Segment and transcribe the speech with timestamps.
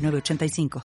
[0.00, 0.89] 906985.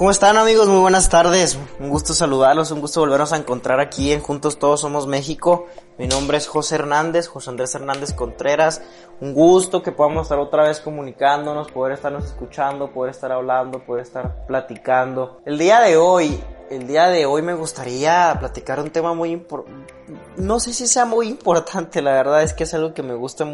[0.00, 0.66] ¿Cómo están amigos?
[0.66, 1.58] Muy buenas tardes.
[1.78, 5.66] Un gusto saludarlos, un gusto volvernos a encontrar aquí en Juntos Todos Somos México.
[6.00, 8.80] Mi nombre es José Hernández, José Andrés Hernández Contreras.
[9.20, 14.04] Un gusto que podamos estar otra vez comunicándonos, poder estarnos escuchando, poder estar hablando, poder
[14.04, 15.42] estar platicando.
[15.44, 19.90] El día de hoy, el día de hoy me gustaría platicar un tema muy importante
[20.36, 23.46] no sé si sea muy importante, la verdad es que es algo que me gusta,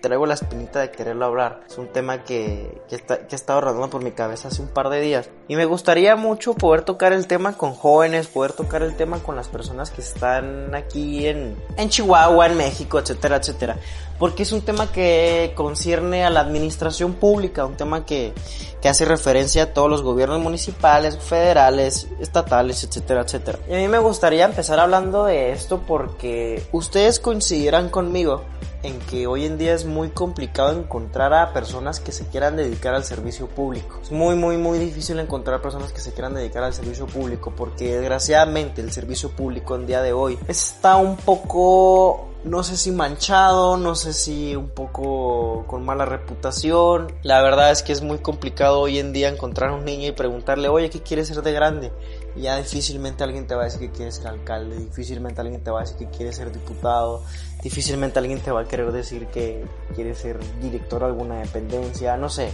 [0.00, 1.60] traigo la espinita de quererlo hablar.
[1.66, 4.68] Es un tema que, que, está, que he estado rodando por mi cabeza hace un
[4.68, 5.28] par de días.
[5.48, 9.36] Y me gustaría mucho poder tocar el tema con jóvenes, poder tocar el tema con
[9.36, 13.76] las personas que están aquí en, en Chihuahua, en México, etcétera, etcétera.
[14.18, 18.32] Porque es un tema que concierne a la administración pública, un tema que,
[18.80, 23.58] que hace referencia a todos los gobiernos municipales, federales, estatales, etcétera, etcétera.
[23.68, 28.44] Y a mí me gustaría empezar hablando de esto porque ustedes coincidirán conmigo
[28.82, 32.94] en que hoy en día es muy complicado encontrar a personas que se quieran dedicar
[32.94, 34.00] al servicio público.
[34.02, 37.96] Es muy, muy, muy difícil encontrar personas que se quieran dedicar al servicio público porque
[37.96, 43.76] desgraciadamente el servicio público en día de hoy está un poco no sé si manchado,
[43.76, 47.12] no sé si un poco con mala reputación.
[47.22, 50.12] La verdad es que es muy complicado hoy en día encontrar a un niño y
[50.12, 51.92] preguntarle, oye, ¿qué quieres ser de grande?
[52.36, 55.80] Ya difícilmente alguien te va a decir que quiere ser alcalde, difícilmente alguien te va
[55.80, 57.22] a decir que quiere ser diputado,
[57.62, 62.30] difícilmente alguien te va a querer decir que quiere ser director de alguna dependencia, no
[62.30, 62.52] sé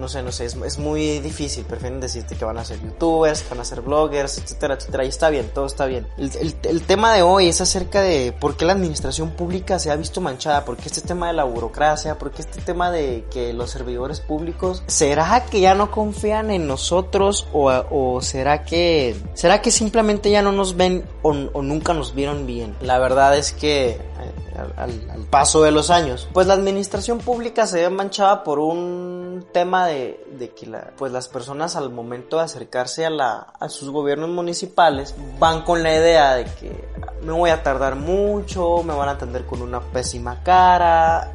[0.00, 1.64] no sé, no sé, es, es, muy difícil.
[1.64, 5.04] Prefieren decirte que van a ser youtubers, van a ser bloggers, etcétera, etcétera.
[5.04, 6.06] Y está bien, todo está bien.
[6.16, 9.90] El, el, el, tema de hoy es acerca de por qué la administración pública se
[9.90, 13.26] ha visto manchada, por qué este tema de la burocracia, por qué este tema de
[13.30, 19.16] que los servidores públicos, ¿será que ya no confían en nosotros o, o será que,
[19.34, 22.74] será que simplemente ya no nos ven o, o nunca nos vieron bien?
[22.80, 23.98] La verdad es que eh,
[24.76, 29.86] al, paso de los años, pues la administración pública se ve manchada por un tema
[29.86, 33.90] de, de que la, pues las personas al momento de acercarse a, la, a sus
[33.90, 36.88] gobiernos municipales van con la idea de que
[37.22, 41.32] me voy a tardar mucho, me van a atender con una pésima cara,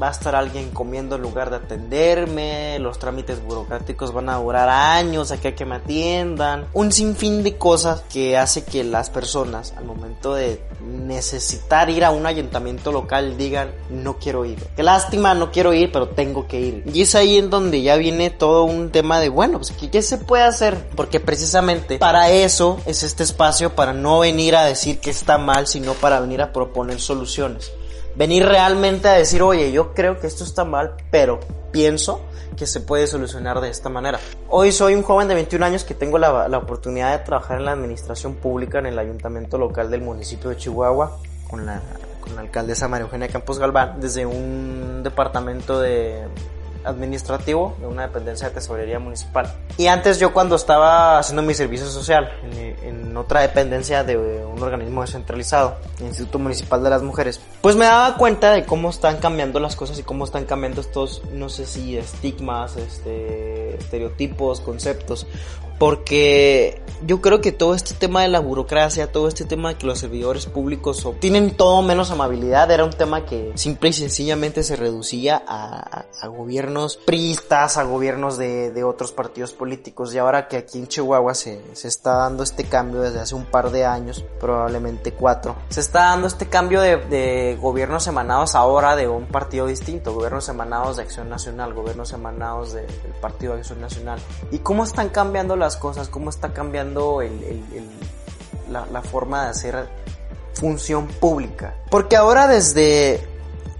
[0.00, 4.68] va a estar alguien comiendo en lugar de atenderme, los trámites burocráticos van a durar
[4.68, 9.74] años, aquí hay que me atiendan, un sinfín de cosas que hace que las personas
[9.76, 14.58] al momento de necesitar ir a un ayuntamiento local digan no quiero ir.
[14.76, 16.84] Qué lástima, no quiero ir, pero tengo que ir.
[16.92, 20.18] Y es ahí en donde ya viene todo un tema de bueno, pues ¿qué se
[20.18, 20.88] puede hacer?
[20.96, 25.66] Porque precisamente para eso es este espacio, para no venir a decir que está mal,
[25.66, 27.72] sino para venir a proponer soluciones
[28.16, 31.40] venir realmente a decir, oye, yo creo que esto está mal, pero
[31.72, 32.20] pienso
[32.56, 34.18] que se puede solucionar de esta manera.
[34.48, 37.64] Hoy soy un joven de 21 años que tengo la, la, oportunidad de trabajar en
[37.64, 41.80] la administración pública en el ayuntamiento local del municipio de Chihuahua con la,
[42.20, 46.22] con la alcaldesa María Eugenia Campos Galván desde un departamento de
[46.84, 49.52] administrativo de una dependencia de tesorería municipal.
[49.76, 52.30] Y antes yo cuando estaba haciendo mi servicio social
[52.82, 58.16] en, otra dependencia de un organismo descentralizado, Instituto Municipal de las Mujeres, pues me daba
[58.16, 61.98] cuenta de cómo están cambiando las cosas y cómo están cambiando estos, no sé si
[61.98, 65.26] estigmas, este, estereotipos, conceptos,
[65.80, 69.86] porque yo creo que todo este tema de la burocracia, todo este tema de que
[69.86, 74.76] los servidores públicos tienen todo menos amabilidad, era un tema que simple y sencillamente se
[74.76, 80.14] reducía a, a, a gobiernos priistas, a gobiernos de, de, otros partidos políticos.
[80.14, 83.46] Y ahora que aquí en Chihuahua se, se está dando este cambio desde hace un
[83.46, 88.96] par de años, probablemente cuatro, se está dando este cambio de, de gobiernos emanados ahora
[88.96, 93.60] de un partido distinto, gobiernos emanados de Acción Nacional, gobiernos emanados de, del Partido de
[93.60, 94.20] Acción Nacional.
[94.50, 96.08] ¿Y cómo están cambiando las cosas?
[96.08, 97.62] ¿Cómo está cambiando el,
[98.70, 99.88] la, forma de hacer
[100.54, 101.74] función pública.
[101.90, 103.26] Porque ahora desde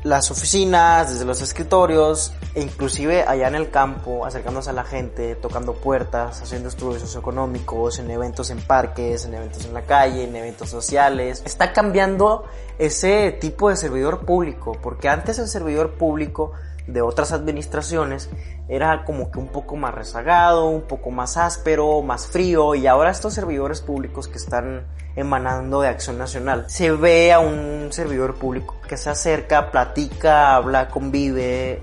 [0.03, 5.35] las oficinas, desde los escritorios, e inclusive allá en el campo, acercándose a la gente,
[5.37, 10.35] tocando puertas, haciendo estudios socioeconómicos, en eventos en parques, en eventos en la calle, en
[10.35, 11.43] eventos sociales.
[11.45, 12.45] Está cambiando
[12.79, 16.53] ese tipo de servidor público, porque antes el servidor público
[16.93, 18.31] de otras administraciones
[18.69, 23.11] era como que un poco más rezagado, un poco más áspero, más frío, y ahora
[23.11, 26.67] estos servidores públicos que están emanando de Acción Nacional.
[26.69, 31.83] Se ve a un servidor público que se acerca, platica, habla, convive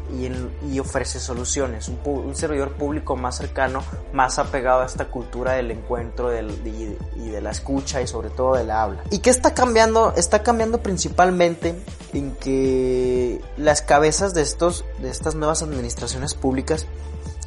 [0.70, 1.90] y, ofrece soluciones.
[2.06, 3.84] Un, servidor público más cercano,
[4.14, 8.56] más apegado a esta cultura del encuentro y, y, de la escucha y sobre todo
[8.56, 9.04] de la habla.
[9.10, 10.14] ¿Y qué está cambiando?
[10.16, 11.76] Está cambiando principalmente
[12.14, 16.88] en que las cabezas de, estos, de estas nuevas administraciones públicas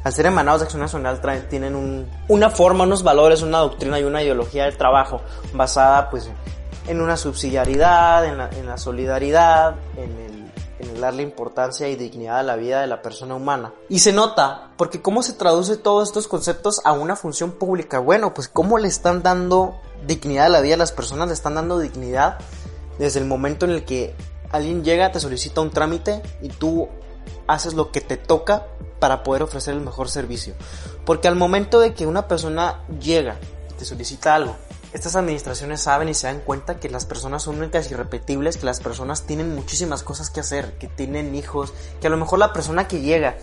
[0.03, 4.03] al ser emanados de Acción Nacional tienen un, una forma, unos valores, una doctrina y
[4.03, 5.21] una ideología del trabajo
[5.53, 6.29] basada pues
[6.87, 12.39] en una subsidiariedad, en la, en la solidaridad, en el, en darle importancia y dignidad
[12.39, 13.73] a la vida de la persona humana.
[13.89, 17.99] Y se nota, porque cómo se traduce todos estos conceptos a una función pública.
[17.99, 19.75] Bueno, pues cómo le están dando
[20.07, 22.39] dignidad a la vida a las personas, le están dando dignidad
[22.97, 24.15] desde el momento en el que
[24.49, 26.89] alguien llega, te solicita un trámite y tú
[27.47, 28.67] haces lo que te toca
[28.99, 30.53] para poder ofrecer el mejor servicio.
[31.05, 33.37] Porque al momento de que una persona llega
[33.77, 34.55] te solicita algo,
[34.93, 38.65] estas administraciones saben y se dan cuenta que las personas son únicas y repetibles, que
[38.65, 42.51] las personas tienen muchísimas cosas que hacer, que tienen hijos, que a lo mejor la
[42.51, 43.37] persona que llega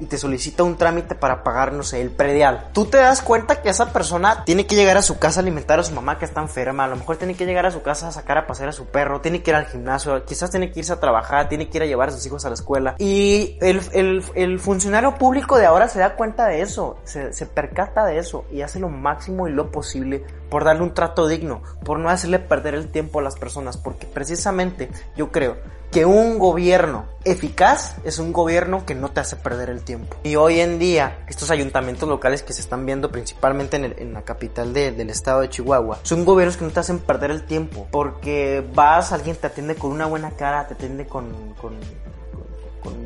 [0.00, 2.68] y te solicita un trámite para pagar, no sé, el predial.
[2.72, 5.78] Tú te das cuenta que esa persona tiene que llegar a su casa a alimentar
[5.78, 8.08] a su mamá que está enferma, a lo mejor tiene que llegar a su casa
[8.08, 10.80] a sacar a pasear a su perro, tiene que ir al gimnasio, quizás tiene que
[10.80, 12.94] irse a trabajar, tiene que ir a llevar a sus hijos a la escuela.
[12.98, 18.44] Y el, funcionario público de ahora se da cuenta de eso, se percata de eso
[18.50, 22.38] y hace lo máximo y lo posible por darle un trato digno, por no hacerle
[22.38, 25.56] perder el tiempo a las personas, porque precisamente yo creo
[25.90, 30.16] que un gobierno eficaz es un gobierno que no te hace perder el tiempo.
[30.22, 34.72] Y hoy en día, estos ayuntamientos locales que se están viendo principalmente en, la capital
[34.72, 39.12] del estado de Chihuahua, son gobiernos que no te hacen perder el tiempo, porque vas,
[39.12, 41.74] alguien te atiende con una buena cara, te atiende con, con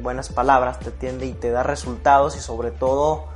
[0.02, 3.26] buenas palabras, te atiende y te da resultados y sobre todo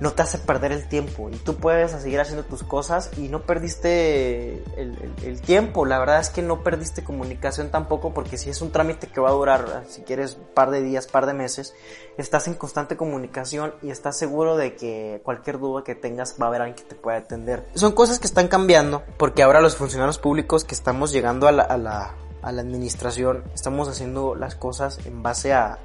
[0.00, 3.42] no te hace perder el tiempo y tú puedes seguir haciendo tus cosas y no
[3.42, 5.84] perdiste el, tiempo.
[5.84, 9.28] La verdad es que no perdiste comunicación tampoco porque si es un trámite que va
[9.28, 11.74] a durar, si quieres, par de días, par de meses,
[12.16, 16.48] estás en constante comunicación y estás seguro de que cualquier duda que tengas va a
[16.48, 17.66] haber alguien que te pueda atender.
[17.74, 21.62] Son cosas que están cambiando porque ahora los funcionarios públicos que estamos llegando a la,
[21.62, 25.78] a la, a la administración estamos haciendo las cosas en base a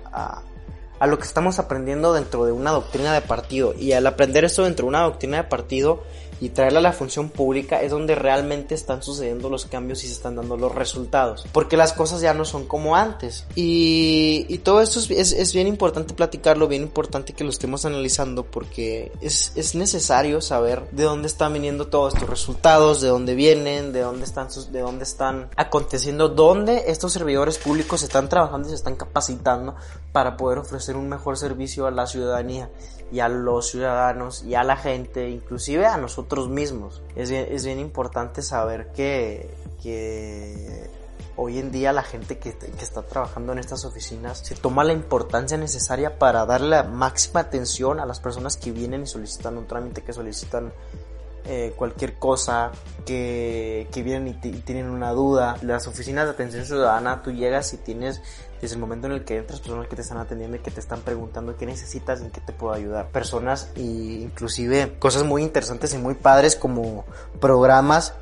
[1.01, 3.73] lo que estamos aprendiendo dentro de una doctrina de partido.
[3.77, 6.03] Y al aprender esto dentro de una doctrina de partido,
[6.39, 10.13] y traerla a la función pública es donde realmente están sucediendo los cambios y se
[10.13, 11.45] están dando los resultados.
[11.51, 13.45] Porque las cosas ya no son como antes.
[13.55, 19.51] Y, todo esto es, bien importante platicarlo, bien importante que lo estemos analizando porque es,
[19.55, 24.25] es, necesario saber de dónde están viniendo todos estos resultados, de dónde vienen, de dónde
[24.25, 28.95] están, sus, de dónde están aconteciendo, dónde estos servidores públicos están trabajando y se están
[28.95, 29.75] capacitando
[30.11, 32.69] para poder ofrecer un mejor servicio a la ciudadanía
[33.11, 37.01] y a los ciudadanos y a la gente, inclusive a nosotros mismos.
[37.15, 37.29] Es
[37.65, 39.49] bien, importante saber que,
[41.37, 45.57] hoy en día la gente que, está trabajando en estas oficinas se toma la importancia
[45.57, 50.01] necesaria para darle la máxima atención a las personas que vienen y solicitan un trámite,
[50.01, 50.73] que solicitan
[51.47, 52.71] eh, cualquier cosa,
[53.05, 55.57] que, que vienen y, tienen una duda.
[55.61, 58.21] Las oficinas de atención ciudadana, tú llegas y tienes
[58.61, 60.79] desde el momento en el que entras, personas que te están atendiendo y que te
[60.79, 63.09] están preguntando qué necesitas y en qué te puedo ayudar.
[63.09, 67.05] Personas y inclusive cosas muy interesantes y muy padres como
[67.39, 68.13] programas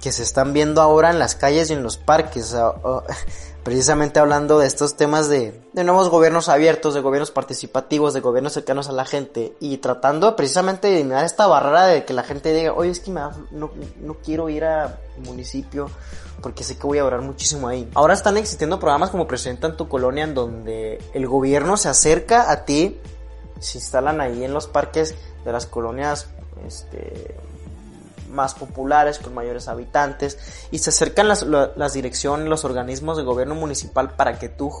[0.00, 2.54] que se están viendo ahora en las calles y en los parques.
[3.66, 8.88] precisamente hablando de estos temas de, nuevos gobiernos abiertos, de gobiernos participativos, de gobiernos cercanos
[8.88, 12.74] a la gente y tratando precisamente de eliminar esta barrera de que la gente diga,
[12.74, 15.90] oye, es que me no, no quiero ir a municipio
[16.40, 17.90] porque sé que voy a durar muchísimo ahí.
[17.94, 22.52] Ahora están existiendo programas como Presenta en tu colonia en donde el gobierno se acerca
[22.52, 23.00] a ti,
[23.58, 26.28] se instalan ahí en los parques de las colonias
[26.64, 27.34] este,
[28.28, 30.38] más populares, con mayores habitantes,
[30.70, 34.72] y se acercan las, las direcciones, los organismos de gobierno municipal para que tú,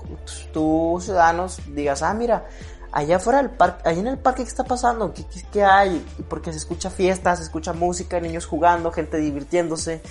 [0.52, 2.46] tus ciudadanos digas, ah, mira,
[2.92, 5.12] allá afuera del parque, allá en el parque, ¿qué está pasando?
[5.12, 6.04] ¿Qué, qué, hay?
[6.28, 10.02] Porque se escucha fiesta, se escucha música, niños jugando, gente divirtiéndose.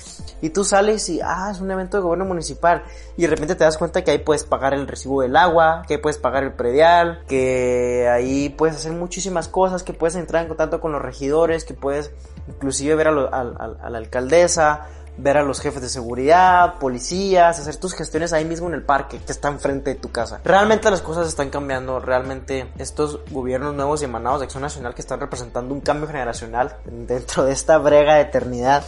[0.41, 2.83] Y tú sales y, ah, es un evento de gobierno municipal.
[3.17, 5.95] Y de repente te das cuenta que ahí puedes pagar el recibo del agua, que
[5.95, 10.47] ahí puedes pagar el predial, que ahí puedes hacer muchísimas cosas, que puedes entrar en
[10.47, 12.11] contacto con los regidores, que puedes
[12.47, 17.93] inclusive ver a, a la alcaldesa, ver a los jefes de seguridad, policías, hacer tus
[17.93, 20.41] gestiones ahí mismo en el parque que está enfrente de tu casa.
[20.43, 25.01] Realmente las cosas están cambiando, realmente estos gobiernos nuevos y emanados de Acción Nacional que
[25.01, 28.83] están representando un cambio generacional dentro de esta brega de eternidad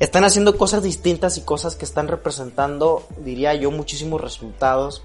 [0.00, 5.04] están haciendo cosas distintas y cosas que están representando, diría yo, muchísimos resultados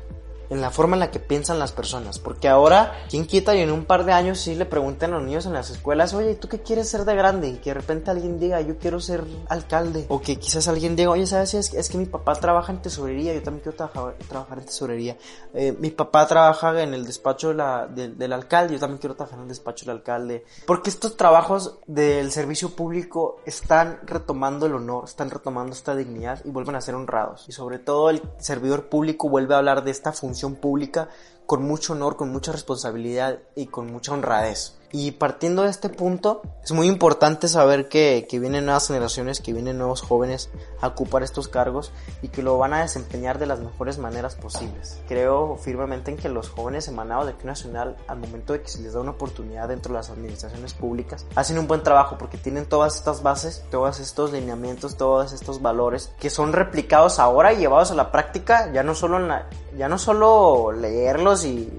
[0.49, 2.19] en la forma en la que piensan las personas.
[2.19, 5.25] Porque ahora, ¿quién quita y en un par de años sí le pregunten a los
[5.25, 7.49] niños en las escuelas, oye, ¿tú qué quieres ser de grande?
[7.49, 10.05] Y que de repente alguien diga, yo quiero ser alcalde.
[10.09, 11.53] O que quizás alguien diga, oye, ¿sabes?
[11.53, 15.17] Es, es que mi papá trabaja en tesorería, yo también quiero trabajar, trabajar en tesorería.
[15.53, 19.39] Eh, mi papá trabaja en el despacho de la, del alcalde, yo también quiero trabajar
[19.39, 20.45] en el despacho del alcalde.
[20.65, 26.49] Porque estos trabajos del servicio público están retomando el honor, están retomando esta dignidad y
[26.49, 27.45] vuelven a ser honrados.
[27.47, 31.09] Y sobre todo el servidor público vuelve a hablar de esta función pública
[31.45, 34.78] con mucho honor, con mucha responsabilidad y con mucha honradez.
[34.91, 39.53] Y partiendo de este punto, es muy importante saber que, que, vienen nuevas generaciones, que
[39.53, 40.49] vienen nuevos jóvenes
[40.81, 41.91] a ocupar estos cargos
[42.21, 44.99] y que lo van a desempeñar de las mejores maneras posibles.
[45.07, 48.81] Creo firmemente en que los jóvenes emanados de aquí nacional, al momento de que se
[48.81, 52.65] les da una oportunidad dentro de las administraciones públicas, hacen un buen trabajo porque tienen
[52.65, 57.91] todas estas bases, todos estos lineamientos, todos estos valores que son replicados ahora y llevados
[57.91, 61.69] a la práctica, ya no solo, en la, ya no solo leerlos y,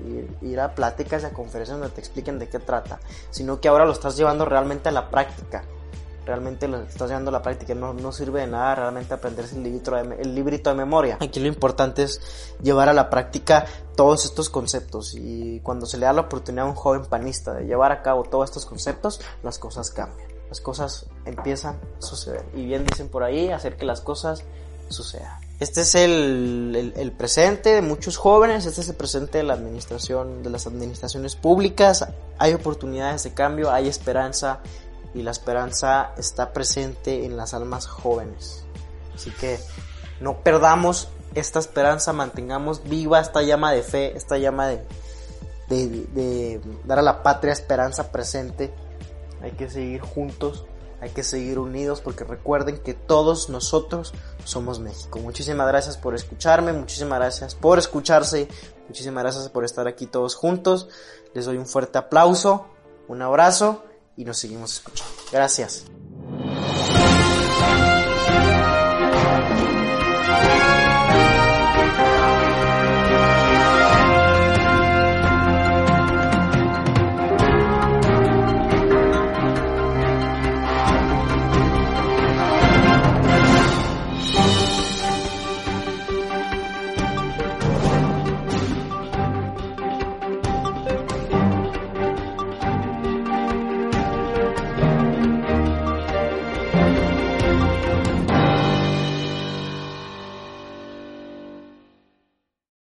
[0.43, 3.01] ir a pláticas y a conferencias donde te expliquen de qué trata,
[3.31, 5.65] sino que ahora lo estás llevando realmente a la práctica.
[6.27, 9.63] Realmente lo estás llevando a la práctica, no, no sirve de nada realmente aprenderse el
[9.63, 11.17] librito, el librito de memoria.
[11.21, 12.21] Aquí lo importante es
[12.63, 13.65] llevar a la práctica
[13.97, 17.65] todos estos conceptos y cuando se le da la oportunidad a un joven panista de
[17.65, 22.45] llevar a cabo todos estos conceptos, las cosas cambian, las cosas empiezan a suceder.
[22.55, 24.45] Y bien dicen por ahí, hacer que las cosas
[24.89, 25.50] sucedan.
[25.61, 30.43] Este es el, el, presente de muchos jóvenes, este es el presente de la administración,
[30.43, 32.09] de las administraciones públicas.
[32.39, 34.61] Hay oportunidades de cambio, hay esperanza
[35.13, 38.65] y la esperanza está presente en las almas jóvenes.
[39.15, 39.59] Así que
[40.19, 44.83] no perdamos esta esperanza, mantengamos viva esta llama de fe, esta llama de,
[45.69, 48.73] de, de dar a la patria esperanza presente.
[49.43, 50.65] Hay que seguir juntos
[51.01, 54.13] hay que seguir unidos porque recuerden que todos nosotros
[54.45, 55.19] somos México.
[55.19, 58.49] Muchísimas gracias por escucharme, muchísimas gracias por escucharse,
[58.89, 60.89] muchísimas gracias por estar aquí todos juntos.
[61.35, 62.67] Les doy un fuerte aplauso,
[63.09, 63.85] un abrazo
[64.17, 65.13] y nos seguimos escuchando.
[65.33, 65.85] Gracias.